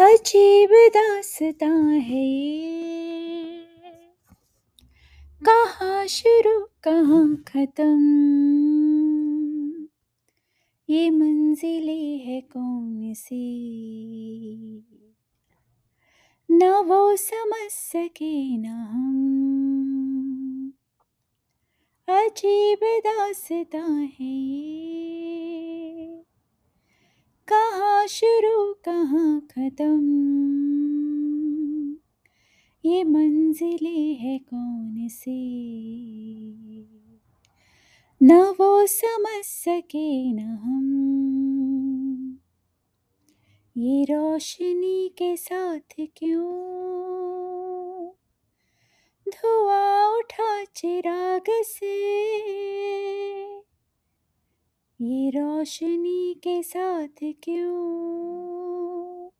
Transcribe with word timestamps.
अजीब 0.00 0.70
दास्तां 0.72 2.00
है 2.00 2.26
ये। 2.26 2.84
कहाँ 5.48 6.06
शुरू, 6.06 6.68
कहाँ 6.82 7.36
खत्म? 7.36 7.98
ये 10.90 11.10
मंजिलें 11.10 12.18
है 12.18 12.40
कौन 12.40 13.14
सी? 13.14 13.40
न 16.50 16.72
वो 16.72 17.16
समझ 17.16 17.70
सके 17.70 18.56
न 18.56 18.66
हम। 18.66 19.30
अजीब 22.08 22.80
दास्तां 22.84 24.04
है 24.04 24.26
ये। 24.26 26.22
कहाँ 27.48 27.89
शुरू 28.10 28.72
कहाँ 28.72 29.40
खत्म? 29.40 30.00
ये 32.84 33.04
मंजिलें 33.04 34.14
है 34.14 34.38
कौन 34.38 35.08
सी? 35.08 35.38
न 38.22 38.32
वो 38.32 38.86
समझ 38.86 39.44
सके 39.44 40.32
न 40.32 40.38
हम। 40.38 40.90
ये 43.76 44.04
रोशनी 44.04 45.08
के 45.08 45.36
साथ 45.36 45.94
क्यों? 46.00 46.70
धुआँ 49.28 50.18
उठा 50.18 50.64
चिराग 50.64 51.44
से 51.48 52.29
ये 55.02 55.30
रोशनी 55.30 56.34
के 56.34 56.62
साथ 56.62 57.22
क्यों? 57.22 59.30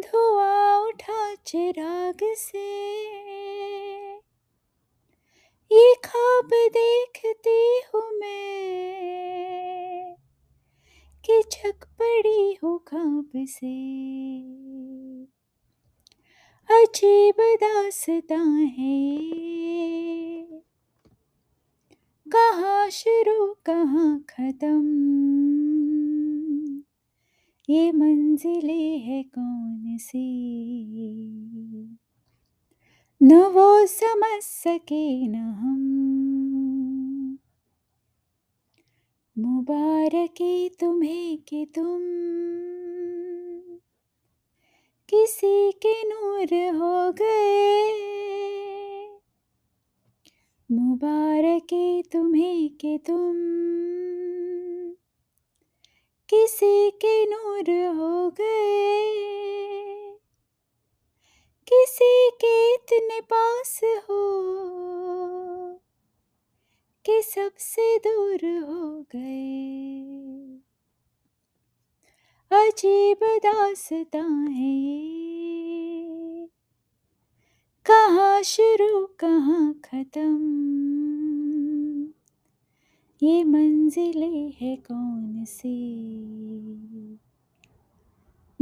धुआँ 0.00 0.78
उठा 0.78 1.34
चिराग 1.34 2.18
से। 2.22 2.96
ये 5.72 5.94
ख्वाब 5.94 6.50
देखती 6.52 7.80
हूँ 7.94 8.18
मैं, 8.18 10.16
कि 11.24 11.42
छक 11.52 11.84
पड़ी 11.84 12.58
हो 12.64 12.78
खाब 12.78 13.30
से। 13.36 13.98
अजीब 16.70 17.34
दास्तां 17.40 18.66
है। 18.66 20.07
कहाँ 22.36 22.90
शुरू, 22.90 23.56
कहाँ 23.64 24.20
खत्म? 24.20 25.08
ये 27.70 27.92
मंजिलें 27.92 28.98
है 28.98 29.22
कौन 29.22 29.98
सी? 30.00 30.28
न 33.22 33.42
वो 33.42 33.86
समझ 33.86 34.42
सके 34.42 35.28
न 35.28 35.34
हम। 35.34 35.98
मुबारकी 39.38 40.68
तुम्हें 40.68 41.38
कि 41.38 41.66
तुम 41.74 41.98
किसी 45.08 45.72
के 45.72 46.04
नूर 46.04 46.76
हो 46.76 47.12
गए। 47.12 48.17
मुबारकी 50.70 52.02
तुम्हें 52.02 52.68
के 52.70 52.96
तुम 52.98 53.36
किसी 56.28 56.90
के 57.02 57.14
नूर 57.26 57.70
हो 57.96 58.30
गए, 58.30 60.18
किसी 61.68 62.30
के 62.42 62.52
इतने 62.74 63.20
पास 63.32 63.80
हो 64.10 64.20
कि 67.04 67.20
सबसे 67.22 67.96
दूर 67.98 68.46
हो 68.60 68.90
गए। 69.16 69.78
अजीब 72.50 73.24
दास्तां 73.44 74.52
है 74.52 74.74
ये। 74.74 75.17
कहाँ 77.90 78.42
शुरू, 78.42 79.06
कहाँ 79.06 79.74
खत्म? 79.84 80.38
ये 83.22 83.44
मंजिलें 83.44 84.52
है 84.60 84.76
कौन 84.76 85.44
सी? 85.44 85.88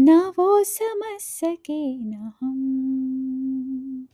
ना 0.00 0.32
वो 0.38 0.64
समझ 0.64 1.20
सके 1.20 2.04
ना 2.04 2.38
हम। 2.41 4.09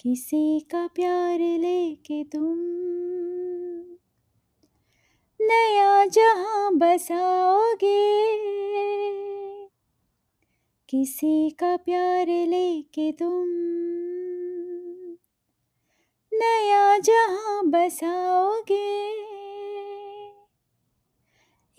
किसी 0.00 0.60
का 0.60 0.86
प्यार 0.86 1.38
लेके 1.38 2.24
तुम। 2.24 2.58
नया 5.40 6.06
जहाँ 6.06 6.74
बसाओगे 6.74 8.28
किसी 10.88 11.50
का 11.50 11.76
प्यार 11.76 12.26
लेके 12.26 13.10
तुम। 13.12 13.48
नया 16.32 16.98
जहाँ 16.98 17.66
बसाओगे, 17.66 18.88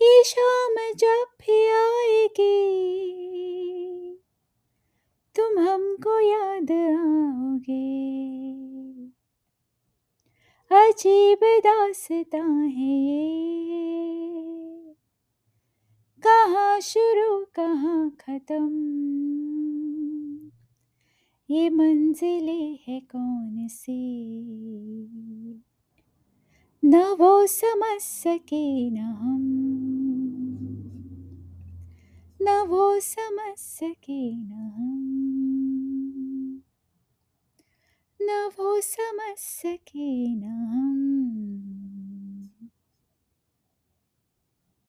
ये 0.00 0.22
शाम 0.24 0.76
जब 0.94 1.24
भी 1.40 1.58
आएगी, 1.70 2.54
तुम 5.34 5.58
हमको 5.58 6.18
याद 6.20 6.72
आओगे। 6.72 7.90
अजीब 10.70 11.40
दास्तां 11.66 12.68
है 12.70 12.96
ये। 13.00 13.40
कहाँ 16.22 16.80
शुरू 16.80 17.29
कहाँ 17.60 18.10
खत्म 18.10 18.70
ये 21.50 21.70
मंजिलें 21.70 22.78
है 22.88 23.00
कौन 23.00 23.68
सी? 23.68 24.14
न 26.84 27.02
वो 27.02 27.46
समझ 27.46 28.00
सके 28.00 28.90
न 28.90 28.96
हम। 28.96 29.56
न 32.42 32.66
वो 32.68 33.00
समझ 33.00 33.58
सके 33.58 34.36
न 34.36 34.52
हम। 34.52 35.06
न 38.22 38.50
वो 38.58 38.80
समझ 38.80 39.36
सके 39.38 40.34
न 40.34 40.44
हम 40.44 40.79